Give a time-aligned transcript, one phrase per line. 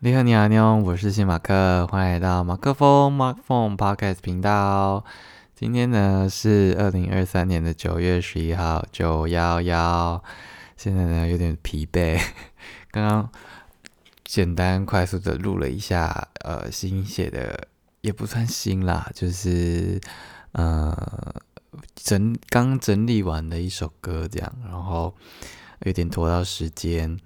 [0.00, 5.04] 你好，你好，你好，我是新马克，欢迎来到马克风 Mark Phone Podcast 频道。
[5.56, 10.22] 今天呢是二零二三年的九月十一号，九幺幺。
[10.76, 12.16] 现在呢有点疲惫，
[12.92, 13.28] 刚刚
[14.24, 17.66] 简单快速的录了一下，呃，新写的
[18.00, 20.00] 也不算新啦，就是
[20.52, 20.94] 呃
[21.96, 25.12] 整刚整理完的一首歌这样，然后
[25.80, 27.18] 有点拖到时间。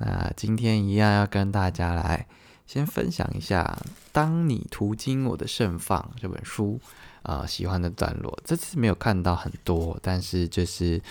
[0.00, 2.26] 那今天一样要跟大家来
[2.66, 3.78] 先分享一下
[4.12, 6.80] 《当你途经我的盛放》这本书
[7.22, 8.38] 啊，喜欢的段落。
[8.44, 11.02] 这次没有看到很多，但是就是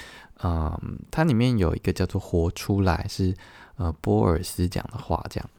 [0.42, 3.36] 嗯，它里面有一个叫做“活出来”，是
[3.76, 5.50] 呃波尔斯讲的话，这样。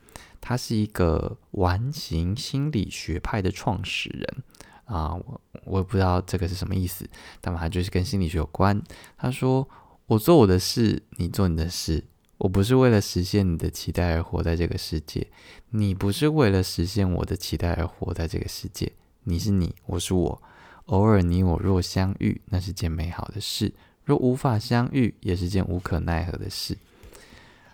[0.41, 4.43] 他是一个完形心理学派的创始人
[4.87, 7.09] 啊，我我也不知道这个是什么意思，
[7.41, 8.83] 但它就是跟心理学有关。
[9.17, 9.69] 他说
[10.09, 12.03] ：“我做我的事，你做你的事。”
[12.41, 15.27] 我不是为了实现你的期待而活在这个世界，
[15.71, 18.91] 你不是为了实现我的期待而活在这个世界。
[19.25, 20.43] 你是你，我是我。
[20.87, 23.71] 偶尔你我若相遇，那是件美好的事；
[24.05, 26.79] 若无法相遇，也是件无可奈何的事。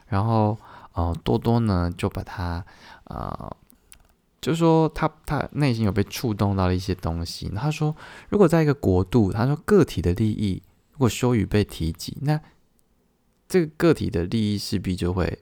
[0.08, 0.58] 然后，
[0.94, 2.66] 呃，多多呢就把他，
[3.04, 3.56] 呃，
[4.40, 7.48] 就说他他内心有被触动到了一些东西。
[7.50, 7.94] 他说，
[8.28, 12.40] 如果在一个国度，他说个体的利益如果羞于被提及，那
[13.48, 15.38] 这个个体的利益势必就会，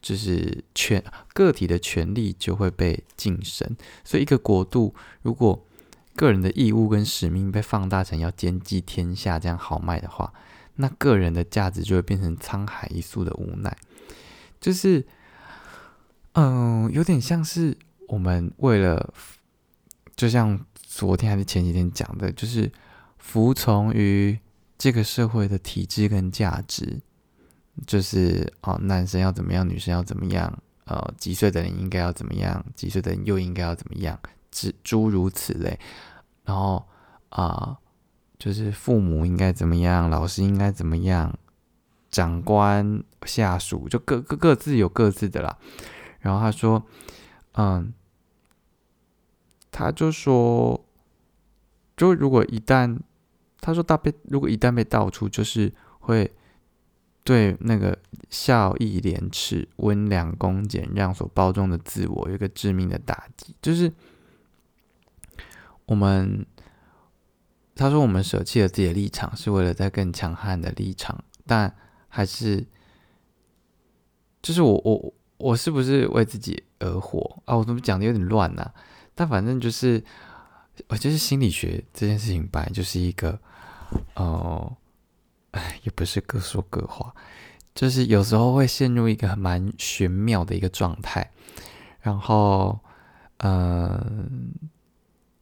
[0.00, 3.76] 就是权个体的权利就会被晋升。
[4.02, 5.62] 所以，一个国度如果
[6.16, 10.32] 个人的义务跟使命被放大成要兼济天下这样豪迈的话，
[10.76, 13.76] 那个人的价值就会变成沧海一粟的无奈。
[14.58, 15.06] 就是，
[16.32, 17.76] 嗯，有点像是
[18.08, 19.12] 我们为了，
[20.16, 22.72] 就像昨天还是前几天讲的，就是
[23.18, 24.38] 服从于。
[24.82, 27.00] 这个社会的体制跟价值，
[27.86, 34.18] 就是哦，男生要怎么样，女生要怎么样，呃，几岁的人应该要怎么样，几岁的人又应该要怎么样，
[34.50, 35.78] 诸诸如此类。
[36.42, 36.84] 然后
[37.28, 37.78] 啊，
[38.40, 41.38] 就是父母应该怎么样，老师应该怎么样，
[42.10, 45.56] 长官下属就各各各自有各自的啦。
[46.18, 46.84] 然后他说，
[47.52, 47.94] 嗯，
[49.70, 50.84] 他就说，
[51.96, 52.98] 就如果一旦。
[53.64, 56.28] 他说：“大被如果一旦被道出，就是会
[57.22, 57.96] 对那个
[58.28, 63.54] 孝义廉耻、温良恭俭让所包装的自我有一个致命的打击。
[63.62, 63.92] 就是
[65.86, 66.44] 我们，
[67.76, 71.72] 他说我们舍弃了自己的立场，是为了在更强悍的立场，但
[72.08, 72.66] 还是，
[74.42, 77.56] 就是我我我是不是为自己而活啊？
[77.56, 78.72] 我怎么讲的有点乱呢？
[79.14, 80.02] 但反正就是，
[80.88, 83.38] 我就是心理学这件事情本来就是一个。”
[84.14, 84.76] 哦，
[85.52, 87.14] 哎，也不是各说各话，
[87.74, 91.30] 就是有时候会陷入一个蛮玄妙的一个状态，
[92.00, 92.78] 然后，
[93.38, 94.52] 嗯，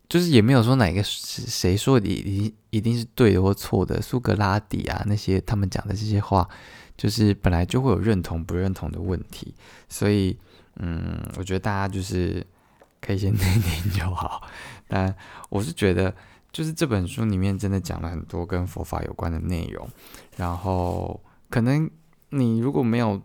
[0.08, 6.48] 就是也没有说哪个谁说的一一定是对或错的，苏格拉底啊那些他们讲的这些话，
[6.96, 9.54] 就是本来就会有认同不认同的问题，
[9.88, 10.38] 所以，
[10.76, 12.46] 嗯，我觉得大家就是
[13.00, 14.42] 可以先听听就好，
[14.88, 15.14] 但
[15.48, 16.14] 我是觉得。
[16.52, 19.88] 就是这本书里面真的讲了很多跟佛法有关的内容，
[20.36, 21.88] 然后可能
[22.30, 23.22] 你如果没有，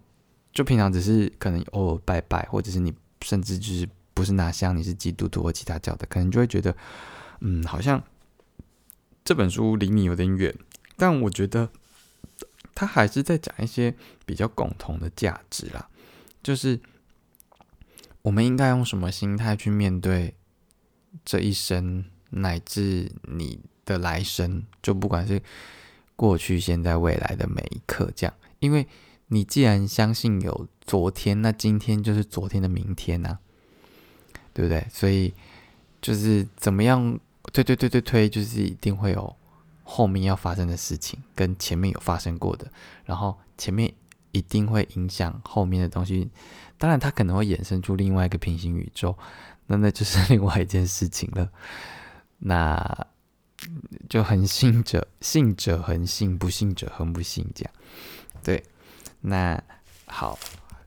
[0.53, 6.75] 就平常只是可能偶尔拜拜，或者是你甚至就是不是拿香，你是基督徒或其他教的，可能就会觉得，
[7.39, 8.01] 嗯，好像
[9.23, 10.55] 这本书离你有点远。
[10.95, 11.69] 但我觉得
[12.75, 15.89] 他还是在讲一些比较共同的价值啦，
[16.43, 16.79] 就是
[18.21, 20.35] 我们应该用什么心态去面对
[21.25, 22.05] 这一生。
[22.35, 25.41] 乃至你的来生，就不管是
[26.15, 28.87] 过去、现在、未来的每一刻，这样，因为
[29.27, 33.37] 你既然相信有昨天，那今天就是昨天的明天呐，
[34.53, 34.85] 对不对？
[34.91, 35.33] 所以
[36.01, 37.19] 就是怎么样
[37.51, 39.35] 推推推推推，就是一定会有
[39.83, 42.71] 后面要发生的事情，跟前面有发生过的，
[43.05, 43.93] 然后前面
[44.31, 46.29] 一定会影响后面的东西。
[46.77, 49.17] 当然，它可能会衍生出另外一个平行宇宙，
[49.67, 51.49] 那那就是 另外一件事情了。
[52.39, 53.07] 那
[54.09, 57.73] 就很信者信者恒信，不信者恒不信，这样
[58.43, 58.63] 对。
[59.21, 59.59] 那
[60.05, 60.37] 好，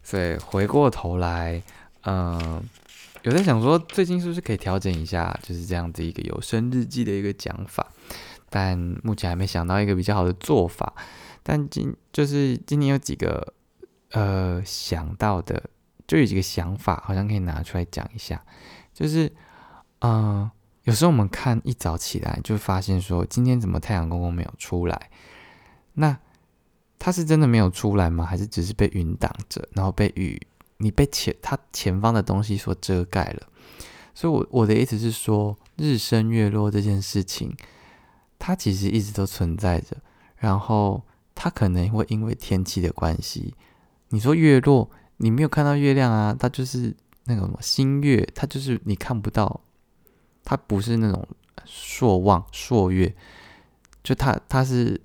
[0.02, 1.60] 所以回过头来，
[2.02, 2.62] 嗯，
[3.22, 7.84] 有在想说，最近是不是可以调整一下，就是这样子一个有声日记的一个讲法？
[8.48, 10.94] 但目前还没想到一个比较好的做法。
[11.42, 13.54] 但今就是今年有几个
[14.12, 15.70] 呃想到的，
[16.06, 18.40] 就有几个想法，好像可以拿出来讲一下。
[18.94, 19.32] 就是
[20.02, 20.48] 嗯。
[20.88, 25.10] 有时候我们看一早起来，就发现说今天怎么太阳公公没有出来？
[25.92, 26.18] 那
[26.98, 28.24] 他是真的没有出来吗？
[28.24, 30.40] 还是只是被云挡着，然后被雨
[30.78, 33.48] 你被前它前方的东西所遮盖了。
[34.14, 37.54] 所以，我我的意思是说，日升月落这件事情，
[38.38, 39.94] 它其实一直都存在着。
[40.36, 41.02] 然后，
[41.34, 43.52] 它可能会因为天气的关系，
[44.08, 49.60] 你说月落，你没有看到月亮啊，它就是那个什么新月，它就是你看不到，
[50.48, 51.28] 它不是那种
[51.66, 53.14] 朔望朔月，
[54.02, 54.98] 就它它是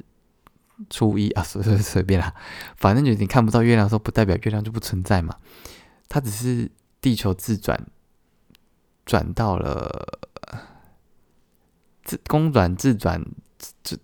[0.89, 2.33] 初一啊，随 随随便啦，
[2.77, 5.35] 反正就你看不到月亮的时候，不代表月亮就不存在嘛，
[6.07, 7.77] 它只是地球自转。
[9.05, 10.17] 转到了
[12.05, 13.21] 自公转自转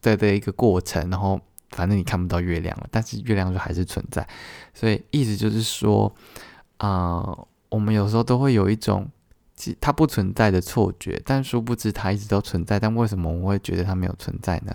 [0.02, 1.40] 的的一个过程，然后
[1.70, 4.28] 反正你看不到月亮了，但是月亮就还是存在，
[4.74, 6.14] 所以意思就是说，
[6.80, 7.24] 啊，
[7.70, 9.10] 我们有时候都会有一种
[9.82, 12.80] 它不存在的错觉，但殊不知它一直都存在。
[12.80, 14.74] 但为什么我会觉得它没有存在呢？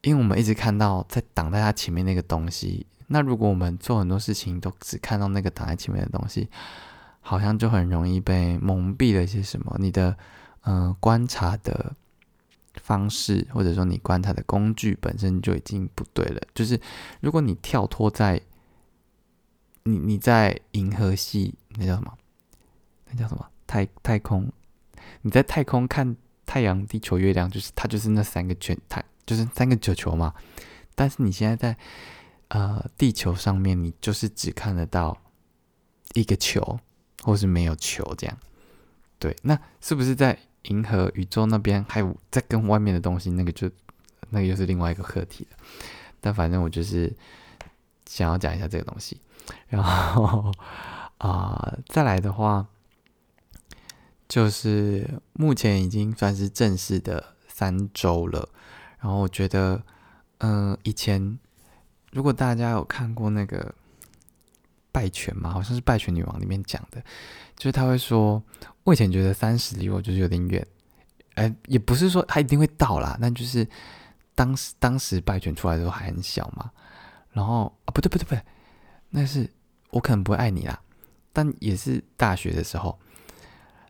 [0.00, 2.86] 因为我们一直看到在挡在它前面那个东西。
[3.06, 6.48] 那如果我们做很多事情都只看到那个挡在前面的东西，
[7.20, 10.16] 好像就很容易被蒙蔽了一些什么，你的
[10.62, 11.94] 嗯观察的
[12.82, 16.40] 方式，或者说你观察的工具本身就已经不对了。
[16.54, 16.80] 就是
[17.20, 18.40] 如果你跳脱在
[19.84, 22.12] 你你在银河系，那叫什么？
[23.16, 23.48] 叫什么？
[23.66, 24.50] 太太空？
[25.22, 26.16] 你在太空看
[26.46, 30.34] 太阳、地球、月亮，就是它就是那三个圈，太就是三个球球嘛。
[30.94, 31.76] 但是你现在在
[32.48, 35.16] 呃地球上面，你就是只看得到
[36.14, 36.78] 一个球。
[37.22, 38.38] 或是没有球这样，
[39.18, 43.30] 对，那是不是在银河宇宙那边还有在跟外面的东西？
[43.30, 43.70] 那个就
[44.28, 45.56] 那个又是另外一个课题了。
[46.20, 47.10] 但反正我就是
[48.04, 49.18] 想要讲一下这个东西。
[49.68, 50.52] 然后
[51.16, 52.66] 啊， 再来的话，
[54.28, 58.48] 就是目前已经算是正式的三周了。
[59.00, 59.82] 然后我觉得，
[60.38, 61.38] 嗯，以前
[62.12, 63.74] 如果大家有看过那个。
[64.94, 67.02] 拜犬嘛，好像是《拜犬女王》里面讲的，
[67.56, 68.40] 就是他会说，
[68.84, 70.64] 我以前觉得三十离我就是有点远，
[71.34, 73.66] 哎，也不是说他一定会到啦，但就是
[74.36, 76.70] 当时当时拜犬出来的时候还很小嘛，
[77.32, 78.42] 然后啊不对不对不对，
[79.10, 79.50] 那是
[79.90, 80.80] 我可能不会爱你啦，
[81.32, 82.96] 但也是大学的时候，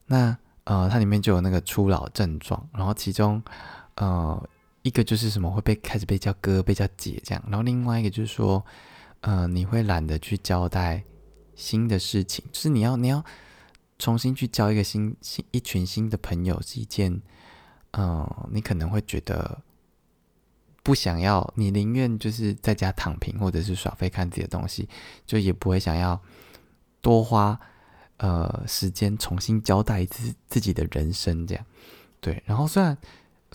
[0.07, 3.43] 那呃它里面就有那个初老症状，然后其中
[3.97, 4.49] 呃
[4.83, 8.65] 一个就是什么会被开始被叫哥被叫姐这样，然后另外一个就是说。
[9.27, 11.03] 呃，你会懒得去交代
[11.55, 13.25] 新的事情，就是你要你要
[13.99, 17.23] 重新去交一个新新 一群新的朋友是一件，
[17.93, 19.63] 嗯，你可能会觉得
[20.83, 24.87] 不想要，你宁愿就是在家躺平或者是耍废看自己的东西，
[25.25, 26.21] 就也不会想要
[27.01, 27.59] 多花
[28.19, 31.65] 呃时间重新交代自自己的人生这样，
[32.21, 32.97] 对，然后虽然。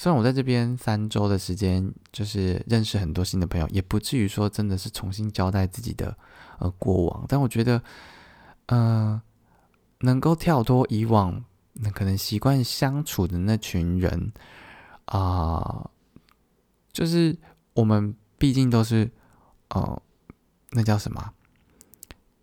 [0.02, 6.18] 虽然我在这边三周的时间，就是认识很多新的朋友，也不至于说真的是重新交代自己的
[6.60, 7.84] 呃过往，但我觉得，
[8.68, 9.22] 呃，
[10.00, 14.32] 能够跳脱以往那可能习惯相处的那群人
[15.04, 15.90] 啊，
[16.94, 17.38] 就是
[17.74, 19.12] 我们毕竟都是
[19.68, 20.02] 呃，
[20.70, 21.34] 那叫什么？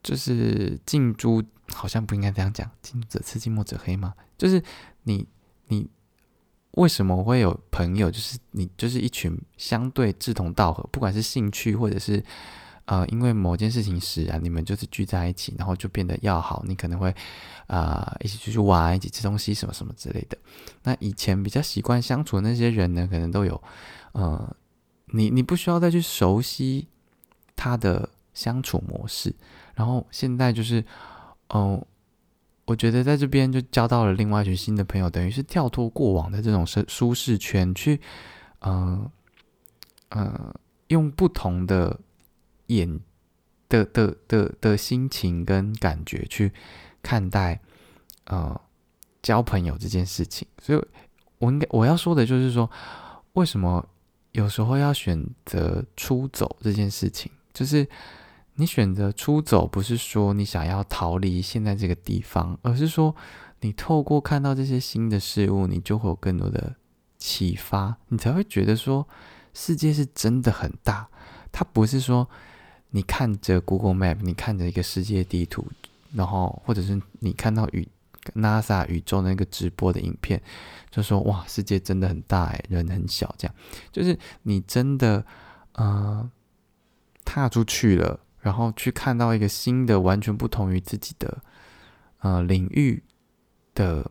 [0.03, 1.43] 就是近朱，
[1.77, 4.63] 好像不应该这样讲，近朱者赤，近墨者黑嘛，就是
[5.03, 5.27] 你
[5.67, 5.89] 你。
[6.73, 8.11] 为什么会有朋友？
[8.11, 12.23] 就是你，就是一群相对志同道合，不管是兴趣或者是
[12.85, 16.63] 呃，因为某件事情使然，你们就是聚在一起，然后就变得要好。
[16.67, 17.15] 你可能会
[17.67, 20.37] 啊，一起出去玩，一起吃东西，什么什么之类的。
[20.83, 23.63] 那以前比较习惯相处的那些人呢，可能都有
[24.13, 24.55] 呃，
[25.07, 26.89] 你你不需要再去熟悉
[27.57, 29.35] 他的相处模式。
[29.75, 30.85] 然后现在就是，
[31.49, 31.85] 嗯。
[32.69, 38.01] 我觉得在这边就交到了另外一群新的朋友，等于是跳脱过往的这种舒舒适圈，去，
[38.63, 39.09] 嗯
[40.09, 40.53] 嗯，
[40.89, 41.97] 用不同的
[42.67, 42.99] 眼
[43.69, 46.53] 的的的的心情跟感觉去
[47.01, 47.61] 看待，
[48.25, 48.61] 呃，
[49.23, 50.49] 交朋友这件事情。
[50.61, 50.85] 所以，
[51.39, 52.69] 我应该我要说的就是说，
[53.35, 53.89] 为什么
[54.33, 57.89] 有时候要选择出走这件事情，就是。
[58.59, 63.15] 你选择出走，不是说你想要逃离现在这个地方，而是说
[63.61, 66.75] 你透过看到这些新的事物，你就会有更多的
[67.19, 69.07] 启发，你才会觉得说
[69.53, 71.07] 世界是真的很大。
[71.53, 72.29] 它不是说
[72.91, 75.67] 你看着 Google Map，你看着一个世界地图，
[76.15, 77.87] 然后或者是你看到宇
[78.35, 80.41] NASA 宇宙那个直播的影片，
[80.91, 83.55] 就说哇，世界真的很大，哎，人很小，这样
[83.93, 85.25] 就是你真的
[85.73, 86.31] 呃
[87.25, 88.21] 踏出去了。
[88.47, 91.43] 然后去看到一个新的、完全不同于自己的
[92.21, 93.03] 呃领域
[93.75, 94.09] 的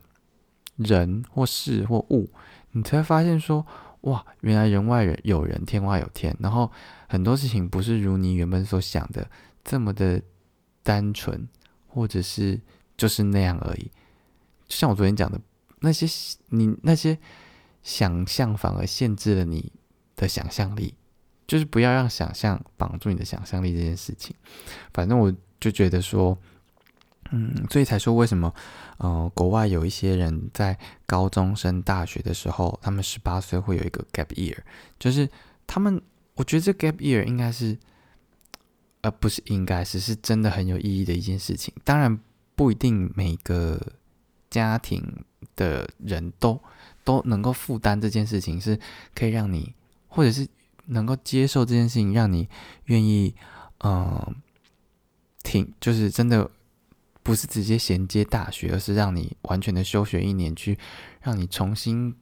[0.76, 2.30] 人或事或物，
[2.72, 3.66] 你才会发现说：
[4.02, 6.36] 哇，原来人外人有人，天外有天。
[6.38, 6.70] 然后
[7.08, 9.26] 很多事情不是如你原本所想的
[9.64, 10.20] 这么的
[10.82, 11.48] 单纯，
[11.86, 12.60] 或者是
[12.94, 13.90] 就是那样而已。
[14.68, 15.40] 像我昨天讲的
[15.80, 16.06] 那些，
[16.50, 17.18] 你那些
[17.82, 19.72] 想象反而限制了你
[20.14, 20.94] 的想象力，
[21.46, 24.34] 就是不要让想象绑住你的想象力这件事情。
[24.92, 26.36] 反正我就觉得说，
[27.30, 28.52] 嗯，所以才说为什么，
[28.98, 34.58] 呃，国外有一些人在高中升大学的时候，他们十八岁会有一个 gap year，
[34.98, 35.28] 就是
[35.66, 36.00] 他们，
[36.34, 37.76] 我觉得这 gap year 应该是，
[39.00, 41.72] 呃，不是应该是，是真的很有意义的一件事情。
[41.84, 42.18] 当然
[42.54, 43.80] 不一定每个。
[44.48, 45.02] 家庭
[45.56, 46.58] 的人都
[47.04, 48.78] 都能够负担这件事情，是
[49.12, 49.74] 可以让你，
[50.06, 50.46] 或者是
[50.86, 52.48] 能够接受这件事情，让你
[52.84, 53.34] 愿意，
[53.84, 54.34] 嗯，
[55.42, 56.50] 挺就是真的
[57.22, 60.78] 不是直接衔接大学，而是让你完全的休学一年，去
[61.20, 62.14] 让你重新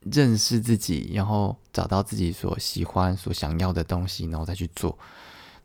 [0.00, 4.98] 认识自己，然后找到自己所喜欢、所想要的东西，然后再去做。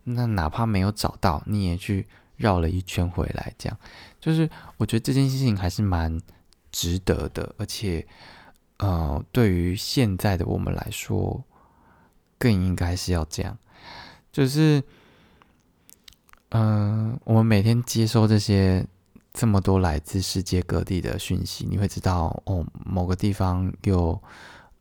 [0.04, 2.06] 那哪怕没有找到，你也去。
[2.36, 3.80] 绕了一圈回来，这样
[4.20, 6.20] 就是我觉得这件事情还是蛮
[6.72, 8.06] 值得的，而且
[8.78, 11.42] 呃，对于现在的我们来说，
[12.44, 13.58] 更应该是要这样。
[14.34, 14.84] 就是
[16.50, 18.86] 嗯，我们每天接收这些
[19.32, 24.22] 这么多来自世界各地的讯息，你会知道哦，某个地方有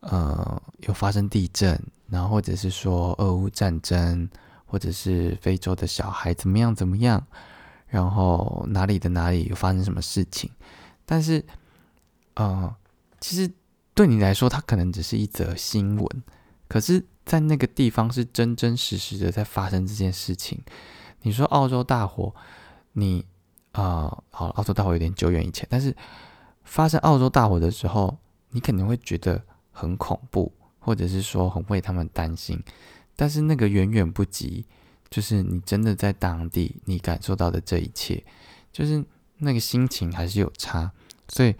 [0.00, 4.28] 呃有发生地震，然后或者是说俄乌战争。
[4.72, 7.22] 或者是非洲的小孩怎么样怎么样，
[7.88, 10.50] 然后哪里的哪里有发生什么事情？
[11.04, 11.44] 但是，
[12.36, 12.74] 呃，
[13.20, 13.52] 其实
[13.92, 16.22] 对你来说，它可能只是一则新闻，
[16.68, 20.60] 可是，在那个地方是真真实实的在发生这件事情。
[21.22, 22.34] 你说澳洲大火，
[22.92, 23.24] 你
[23.72, 25.96] 啊，好，澳洲大火有点久远以前，但是
[26.64, 28.18] 发生澳洲大火的时候，
[28.50, 32.62] 你肯定会觉得很恐怖，或者是说很为他们担心。
[33.14, 34.66] 但是那个远远不及，
[35.10, 38.24] 就是你真的在当地，你感受到的这一切，
[38.72, 39.04] 就是
[39.38, 40.90] 那个心情还是有差，
[41.28, 41.54] 所以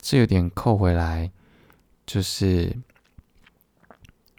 [0.00, 1.30] 这有点扣回来，
[2.04, 2.76] 就是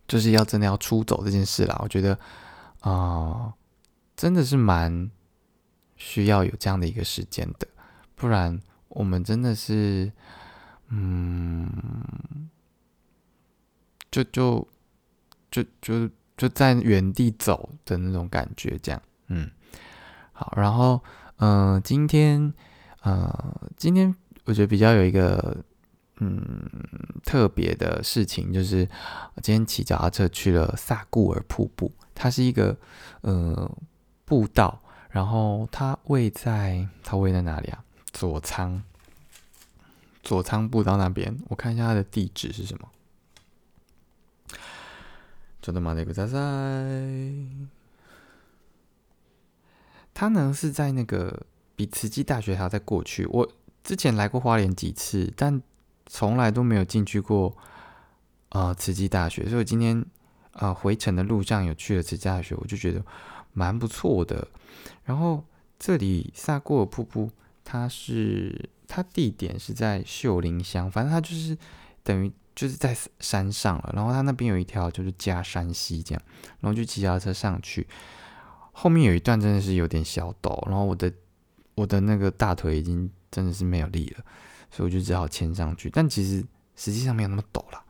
[0.10, 1.80] 就是要真的要出走这件事啦。
[1.82, 2.20] 我觉得
[2.82, 3.54] 啊，
[4.18, 5.10] 真的是蛮
[5.96, 7.66] 需要有这样的一个时间的，
[8.16, 10.12] 不然我们真的是，
[10.90, 12.50] 嗯，
[14.12, 14.68] 就就
[15.50, 16.10] 就就。
[16.40, 19.52] 就在原地走的那种感觉，这样，嗯，
[20.32, 21.04] 好，然后，
[21.40, 22.54] 嗯，今天，
[23.02, 25.58] 呃，今天我觉得比较有一个，
[26.20, 26.70] 嗯，
[27.24, 28.86] 特别的事情，就是
[29.42, 32.78] 今天骑脚踏车去了萨固尔瀑布，它是一个，
[33.22, 33.70] 呃，
[34.26, 37.84] 步道，然后它位在，它位在哪里啊？
[38.12, 38.82] 左仓，
[40.22, 42.90] 左仓步道那边，我看一下它的地址是什么。
[45.62, 45.94] 真的吗？
[45.94, 46.40] 那个在在，
[50.14, 51.46] 他呢是在那个
[51.76, 53.26] 比慈济大学还要再过去。
[53.28, 53.52] 我
[53.84, 55.62] 之前来过花莲几次，但
[56.10, 57.56] 从来都没有进去过
[58.50, 59.44] 呃慈济大学。
[59.44, 60.06] 所以我今天
[60.52, 63.02] 呃回程的路上有去了慈济大学，我就觉得
[63.54, 64.46] 蛮不错的。
[65.06, 65.42] 然后
[65.80, 67.32] 这里萨过尔瀑布，
[67.64, 71.58] 它是它地点是在秀林乡，反正它就是
[72.04, 72.30] 等于。
[72.56, 76.22] 就是在山上了，然后它那边有一条就是加山溪这样，
[76.60, 77.88] 然后就骑脚车上去，
[78.74, 81.10] 后面有一段真的是有点小陡，然后我的
[81.76, 84.26] 我的那个大腿已经真的是没有力了，
[84.72, 86.46] 所以我就只好牵上去，但其实
[86.76, 87.84] 实际上没有那么陡啦。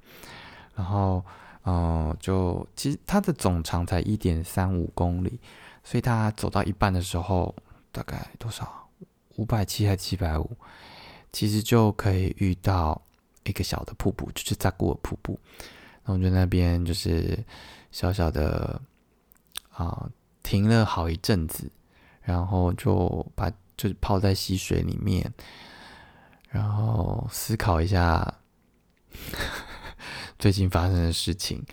[0.75, 1.23] 然后，
[1.65, 5.39] 嗯，就其实它的总长才一点三五公里，
[5.83, 7.55] 所以它走到一半的时候，
[7.91, 8.87] 大概多少
[9.35, 10.49] 五百七还七百五，
[11.31, 13.01] 其实就可以遇到。
[13.45, 15.39] 一个小的瀑布，就是扎古尔瀑布，
[16.03, 17.35] 然后就那边就是
[17.89, 18.79] 小小的
[19.71, 20.07] 啊，
[20.43, 21.67] 停了好一阵子，
[22.21, 25.33] 然后就把就是泡在溪水里面，
[26.49, 28.35] 然后思考一下
[30.37, 31.63] 最近发生的事情，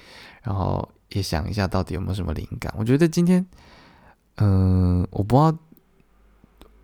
[0.42, 2.72] 然后也想一下到底有没有什么灵感。
[2.76, 3.44] 我觉得今天，
[4.36, 5.58] 嗯，我不知道。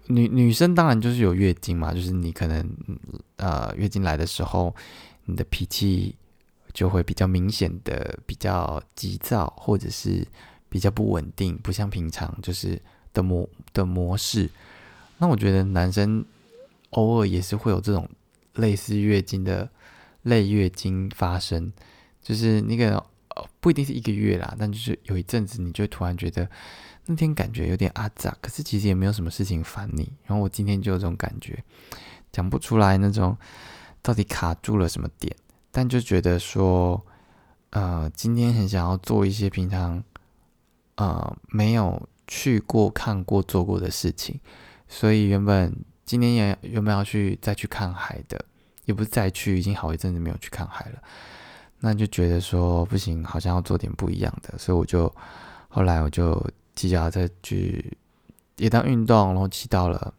[0.08, 2.76] 女女生当然就是有月经嘛，就是你可能
[3.37, 4.75] 呃月经来的时候，
[5.26, 6.16] 你的脾气
[6.72, 10.26] 就会比较明显的比较急躁，或者是
[10.68, 12.82] 比较不稳定，不像平常就是
[13.14, 14.50] 的模的模式。
[15.18, 16.22] 那我觉得男生
[16.92, 18.08] 偶尔也是会有这种
[18.54, 19.68] 类似月经的
[20.22, 21.70] 类月经发生，
[22.22, 23.04] 就是那个
[23.61, 26.49] 不一定是一个月啦，但就是有一阵子你就突然觉得。
[27.04, 30.12] 那天感觉有点阿杂，可是其实也没有什么事情烦你。
[30.25, 31.61] 然后我今天就有这种感觉，
[32.30, 33.37] 讲不出来那种
[34.00, 35.34] 到底卡住了什么点，
[35.72, 37.04] 但就觉得说，
[37.70, 40.04] 呃，今天很想要做一些平常
[40.94, 44.38] 呃没有去过、看过、做过的事情，
[44.87, 48.44] 所以原本今年也原本要去再去看海的，
[48.85, 51.02] 也不是再去，已经好一阵子没有去看海了。
[51.80, 55.12] 那就觉得说不行，好像要做点不一样的，所以我就
[55.68, 56.44] 后来我就
[56.75, 57.97] 骑脚车去
[58.56, 60.14] 也当运动，然后骑到了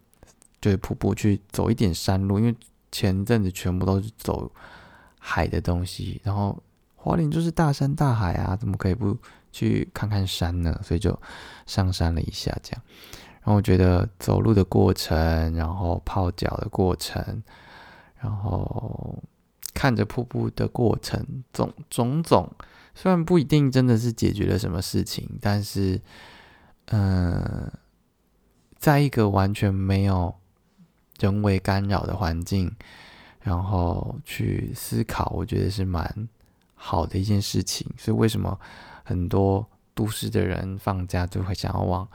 [0.59, 2.55] 就是瀑布去走一点山路，因为
[2.91, 4.51] 前阵子全部都是走
[5.19, 6.61] 海的东西，然后
[6.95, 9.17] 花莲就是大山大海啊，怎么可以不？
[9.55, 11.15] 去看看山呢，所以就
[11.67, 12.81] 上山了一下，这样。
[13.43, 17.43] 然后我觉得走路的过程，然后泡脚的过程，
[18.15, 19.21] 然后
[19.73, 22.49] 看着瀑布的过程，种种种，
[22.95, 26.01] 虽然不一定真的是解决了什么事情，但是，
[26.85, 27.71] 嗯，
[28.77, 30.33] 在一个完全没有
[31.19, 32.73] 人为干扰的环境，
[33.41, 36.29] 然后去思考，我觉得是蛮
[36.75, 37.85] 好的一件事情。
[37.97, 38.59] 所以为什么？
[39.05, 42.07] 很多都市的人放假就会想要往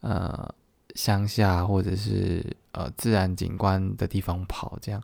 [0.00, 0.54] 呃
[0.96, 5.00] 乡下或者是呃自然景观的地方跑，这样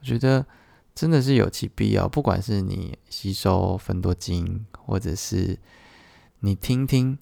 [0.00, 0.46] 我觉得
[0.94, 2.08] 真的是有其必要。
[2.08, 5.58] 不管是你吸收分多精，或者是
[6.40, 7.18] 你听听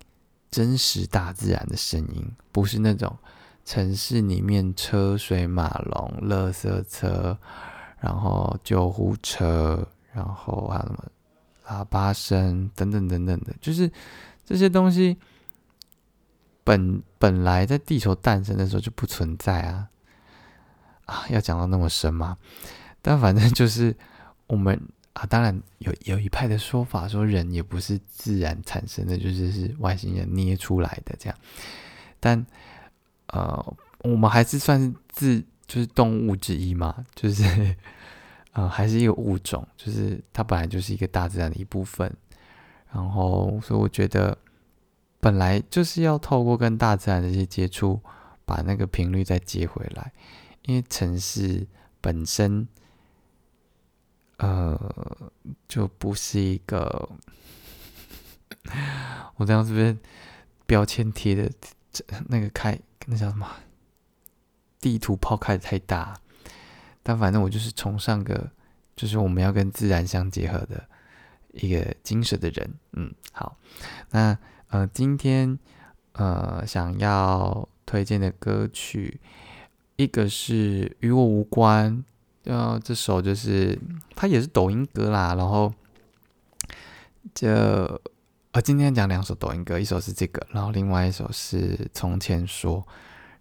[0.51, 3.17] 真实大自然的声音，不是那种
[3.65, 7.37] 城市里面车水马龙、垃圾车，
[7.99, 11.05] 然后救护车，然后还有什么？
[11.65, 13.91] 喇叭声等等等等的，就是
[14.45, 15.17] 这些东西
[16.65, 19.89] 本本来在地球诞生的时候就不存在啊
[21.07, 21.25] 啊！
[21.31, 22.37] 要讲到那么深吗？
[23.01, 23.97] 但反正 就是
[24.47, 24.81] 我们
[25.13, 31.39] 啊，当然有有一派的说法说人也不是自然产生的，就是是外星人捏出来的这样。
[32.21, 32.47] 但
[33.29, 37.45] 呃，我们还是算是自就是动物之一嘛，就是。
[38.55, 42.15] 呃，还是一个物种，就是它本来就是一个大自然的一部分，
[42.93, 44.37] 然后所以我觉得
[45.23, 48.01] 本来就是要透过跟大自然的一些接触，
[48.45, 50.13] 把那个频率再接回来，
[50.63, 51.65] 因为城市
[52.01, 52.67] 本身，
[54.39, 55.33] 呃，
[55.69, 57.09] 就不是一个，
[59.37, 59.97] 我这样是不是
[60.67, 61.49] 标签贴的
[62.27, 63.49] 那个开那叫什么
[64.81, 66.19] 地图炮开的太大？
[67.05, 68.51] 但反正我就是崇尚个，
[68.97, 70.85] 就是我们要跟自然相结合的
[71.53, 72.75] 一个精神的人。
[72.95, 73.57] 嗯，好，
[74.11, 74.37] 那
[74.73, 75.59] 呃，今天
[76.13, 79.21] 呃想要推荐的歌曲，
[79.97, 82.03] 一个是与我无关，
[82.45, 83.79] 呃，这首就是
[84.17, 85.35] 它也是抖音歌啦。
[85.35, 85.73] 然后
[87.35, 92.83] 就呃今天讲两首抖音歌，一首是这个，然后另外一首是从前说。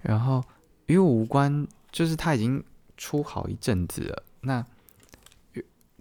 [0.02, 0.44] 然后
[0.88, 2.64] 与我无关，就是他已经。
[2.98, 4.64] 出好一阵子了，那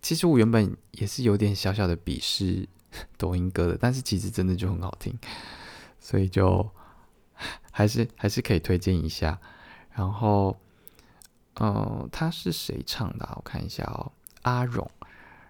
[0.02, 2.68] 其实我原本也是有点小小的鄙视
[3.16, 5.16] 抖音歌的，但是其实真的就很好听，
[5.98, 6.70] 所以就
[7.70, 9.38] 还是还是可以推荐一下。
[9.92, 10.56] 然后，
[11.54, 13.28] 嗯，他是谁唱的？
[13.36, 14.90] 我看一下哦，阿荣。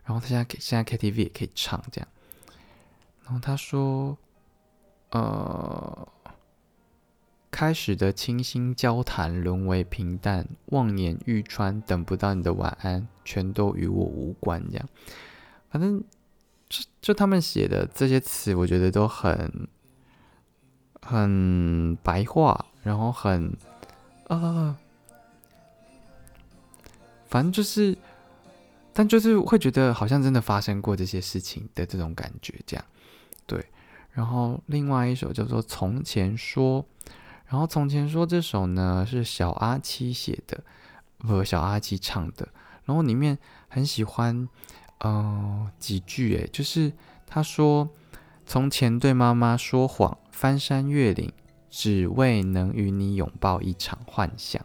[0.04, 2.08] 然后他现在现在 KTV 也可以唱这样。
[3.24, 4.16] 然后他说，
[5.10, 6.08] 呃。
[7.52, 14.64] 开始的倾心交谈沦为平淡，望眼欲穿，等不到你的晚安，全都与我无关。
[14.70, 14.88] 这样，
[15.68, 16.02] 反正
[16.70, 19.68] 就就他们写的这些词，我觉得都很
[21.02, 23.54] 很白话，然后很
[24.28, 24.78] 啊，
[27.26, 27.98] 反正就是，
[28.94, 32.54] 但就是会觉得好像真的发生过这些事情的这种感觉。
[32.64, 32.84] 这样，
[33.46, 33.66] 对。
[34.12, 36.82] 然后另外一首叫做《从前说》。
[37.46, 40.62] 然后从前说这首呢是小阿七写的，
[41.18, 42.48] 不，小阿七唱的。
[42.84, 43.36] 然后里面
[43.68, 44.48] 很喜欢，
[45.02, 46.92] 嗯，几句诶，就是
[47.26, 47.88] 他说
[48.44, 51.32] 从前对妈妈说谎，翻山越岭，
[51.70, 54.64] 只为能与你拥抱一场幻想。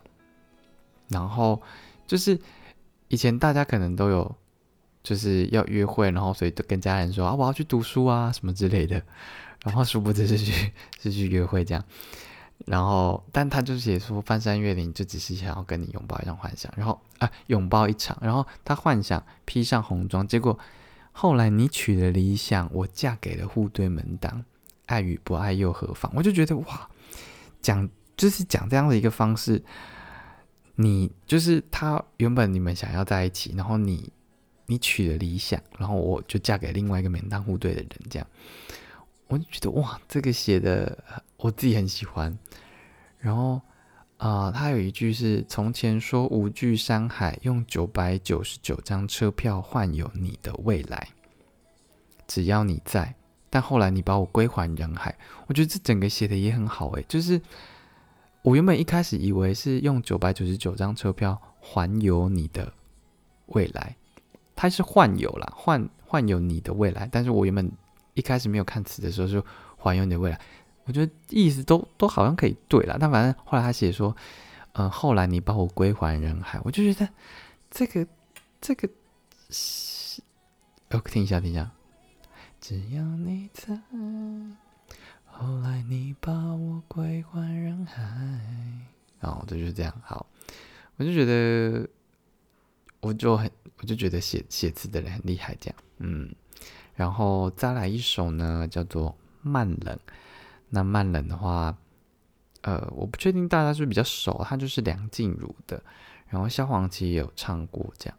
[1.07, 1.61] 然后
[2.07, 2.39] 就是
[3.07, 4.35] 以前大家可能都有
[5.03, 9.01] 就是要约会，然后所以都跟家人说啊我要去读书啊什么之类的，
[9.63, 11.83] 然后殊不知是去 是去约会这样。
[12.65, 16.73] 然后，但他就写出翻山越岭，就只是想要跟你拥抱一场幻想。
[16.75, 18.17] 然后啊，拥抱一场。
[18.21, 20.57] 然后他幻想披上红妆，结果
[21.11, 24.43] 后来你娶了理想，我嫁给了户对门当，
[24.87, 26.11] 爱与不爱又何妨？
[26.15, 26.89] 我就觉得哇，
[27.61, 27.87] 讲
[28.17, 29.61] 就是讲这样的一个方式，
[30.75, 34.11] 你就是他原本你们想要在一起，然后你
[34.65, 38.27] 你娶了理想，然后我就嫁给另外一个门当户对的人，这样。
[39.27, 41.03] 我就觉得哇，这个写的
[41.37, 42.37] 我自己很喜欢。
[43.17, 43.61] 然后
[44.17, 51.09] 啊，他有一句是：“从前说无惧山海，用九百九十九张车票换有你的未来。
[52.27, 53.13] 只要你在，
[53.49, 55.15] 但后来你把我归还人海。
[55.47, 57.39] 我觉得这整个写的也很好诶，就是
[58.41, 62.71] 我原本一开始以为是用九百九十九张车票环游你的
[63.47, 63.95] 未来，
[64.55, 67.07] 它是换游啦，换换游你的未来。
[67.11, 67.71] 但是我原本
[68.13, 69.45] 一开始没有看词的时候，就
[69.77, 70.39] 环游你的未来。
[70.85, 74.15] 我觉得意思都都好像可以对了，但反正后来他写说，
[74.73, 77.09] 嗯，后来你把我归还人海，我就觉得
[77.71, 78.07] 这个
[78.61, 78.87] 这个
[79.49, 80.21] 是，
[80.91, 81.71] 哦，听一下，听一下。
[82.61, 83.79] 只要你在，
[85.25, 88.01] 后来你把我归还人海，
[89.21, 89.93] 哦，这就是这样。
[90.03, 90.25] 好，
[90.97, 91.87] 我就觉得，
[93.01, 96.33] 我就很，我就觉得写写词的人很厉害，这样，嗯。
[96.95, 99.95] 然后再来一首呢，叫做《慢冷》。
[100.69, 101.77] 那慢冷的话，
[102.61, 105.81] 呃，我不确定大家是不是比较熟，它就是梁静茹的，
[106.27, 108.17] 然后萧煌奇也有唱过这样。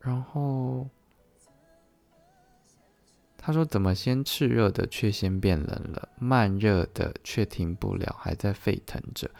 [0.00, 0.88] 然后
[3.38, 9.30] 他说：“怎么先炽热的却先变冷了，慢热的却停不了，还在沸腾着。”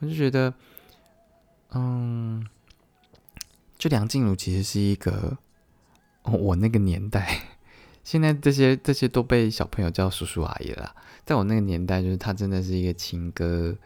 [0.00, 0.52] 我就觉得，
[1.70, 2.46] 嗯，
[3.78, 5.36] 就梁静茹其实是一个
[6.24, 7.57] 我那个年代。
[8.08, 13.76] 现在这些这些都被小朋友叫叔叔阿姨了，在我那个年代，就是他真的是一个情歌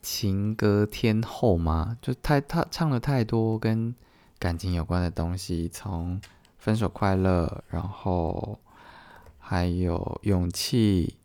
[0.00, 3.92] 情歌天后嘛，就太他唱了太多跟
[4.38, 6.20] 感情有关的东西，从
[6.58, 8.60] 分手快乐，然后
[9.40, 11.16] 还有勇气，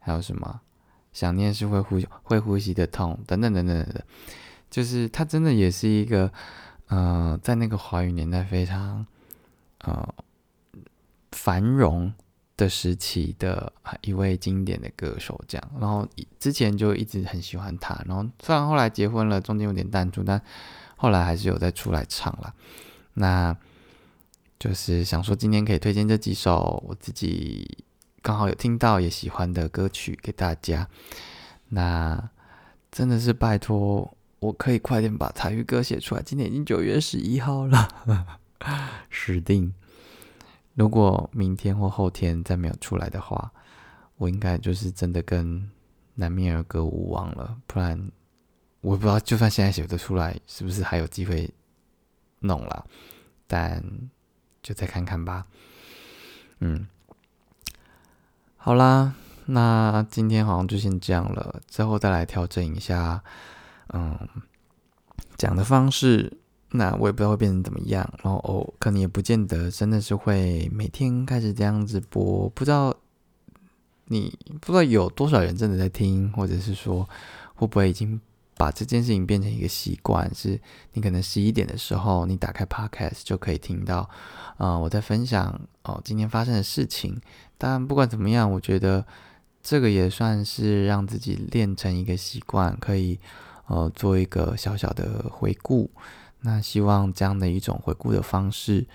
[0.00, 0.62] 还有什么
[1.12, 4.02] 想念是会呼会呼吸的痛等等等等等等，
[4.68, 6.32] 就是他真的也是一个，
[6.88, 9.06] 呃，在那个华语年代非常，
[9.84, 10.12] 呃。
[11.38, 12.12] 繁荣
[12.56, 16.06] 的时期的一位经典的歌手，这样，然后
[16.40, 20.42] 之前就一直很喜欢他，然后虽然后来结婚了，中间有点淡出，但
[20.96, 22.52] 后来还是有再出来唱了。
[23.14, 23.56] 那
[24.58, 27.84] 就是想说，今天可以推荐这几首我自己
[28.20, 30.88] 刚好有听到也喜欢的歌曲给大家。
[31.68, 32.28] 那
[32.90, 36.22] 真的是拜托，我可以快点把台语歌写出来。
[36.22, 37.88] 今天已经九月十一号了，
[39.08, 39.72] 死定。
[40.78, 43.50] 如果明天或后天再没有出来的话，
[44.16, 45.68] 我应该就是真的跟
[46.14, 47.58] 南面儿歌无望了。
[47.66, 48.12] 不然
[48.80, 51.52] 我不知道，就算现在写得出来，是不是还有机会
[52.38, 52.86] 弄了？
[53.48, 53.82] 但
[54.62, 55.48] 就再看看吧。
[56.60, 56.86] 嗯，
[58.56, 59.14] 好啦，
[59.46, 63.20] 那今天好像就先这样了，之后再来调整一下，
[63.88, 64.16] 嗯，
[65.36, 66.38] 讲的方式。
[66.70, 72.94] 那我也不知道会变成怎么样，然后哦，可能也不见得真的是会每天开始这样子播，不知道
[74.06, 77.08] 你不知道有多少人真的在听，或者是说
[77.54, 78.20] 会不会已经
[78.56, 80.60] 把这件事情变成一个习惯，是
[80.92, 84.08] 你可能十一点的时候你打开 Podcast 就可以听到，
[84.56, 87.18] 啊，我在分享哦今天发生的事情。
[87.56, 89.04] 但不管怎么样，我觉得
[89.62, 93.18] 这个也算是让自己练成一个习惯，可以
[93.66, 95.90] 呃做一个小小的回顾。
[96.42, 98.86] 那希望这样的一种回顾的方式，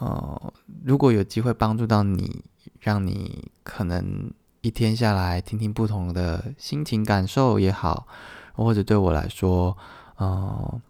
[0.00, 0.52] 呃，
[0.84, 2.42] 如果有机会帮助到你，
[2.80, 8.08] 让你可能一天下来听听不同的心情感受也好，
[8.54, 9.78] 或者对我来说，
[10.16, 10.80] 呃，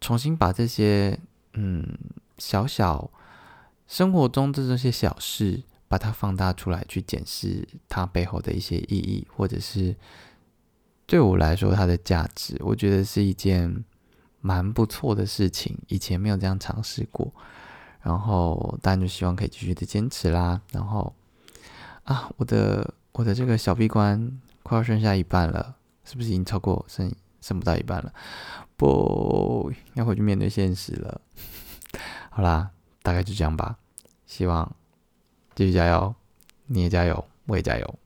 [0.00, 1.20] 重新把这些
[1.52, 1.86] 嗯
[2.38, 3.10] 小小
[3.86, 9.94] 生活中的这些小事，把它放大出来，去检视它背后的一些意义，或者是
[11.04, 13.84] 对我来说它的价值，我觉得是一件。
[14.40, 17.32] 蛮不错的事情，以前没有这样尝试过，
[18.00, 20.60] 然后当然就希望可以继续的坚持啦。
[20.72, 21.14] 然后
[22.04, 28.12] 啊，我的我的这个小闭关快要剩下一半了，是不是已经超过剩剩不到一半了？
[28.76, 31.20] 不要回去面对现实了。
[32.30, 32.70] 好啦，
[33.02, 33.76] 大概就这样吧。
[34.26, 34.76] 希望
[35.54, 36.14] 继续加油，
[36.66, 37.98] 你也加油，我也加油。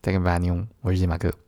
[0.00, 1.43] 再跟大家牛，我是金马克。